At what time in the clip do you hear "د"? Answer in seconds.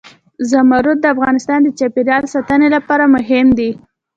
1.01-1.05, 1.63-1.69